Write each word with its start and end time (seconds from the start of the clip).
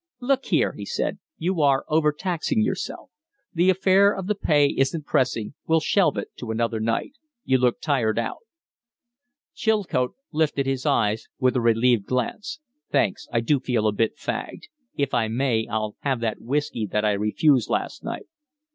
"Look 0.19 0.45
here," 0.45 0.73
he 0.73 0.83
said, 0.83 1.19
"you 1.37 1.61
are 1.61 1.85
overtaxing 1.87 2.63
yourself. 2.63 3.11
The 3.53 3.69
affair 3.69 4.15
of 4.15 4.25
the 4.25 4.33
pay 4.33 4.65
isn't 4.69 5.05
pressing; 5.05 5.53
we'll 5.67 5.79
shelve 5.79 6.17
it 6.17 6.29
to 6.37 6.49
another 6.49 6.79
night. 6.79 7.13
You 7.43 7.59
look 7.59 7.79
tired 7.79 8.17
out." 8.17 8.39
Chilcote 9.53 10.15
lifted 10.31 10.65
his 10.65 10.87
eyes 10.87 11.27
with 11.37 11.55
a 11.55 11.61
relieved 11.61 12.07
glance. 12.07 12.59
"Thanks. 12.89 13.27
I 13.31 13.41
do 13.41 13.59
feel 13.59 13.85
a 13.85 13.91
bit 13.93 14.17
fagged. 14.17 14.63
If 14.95 15.13
I 15.13 15.27
may, 15.27 15.67
I'll 15.67 15.95
have 15.99 16.19
that 16.21 16.41
whiskey 16.41 16.87
that 16.87 17.05
I 17.05 17.11
refused 17.11 17.69
last 17.69 18.03
night." 18.03 18.25